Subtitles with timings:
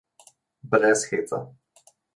[0.71, 1.45] Brez heca.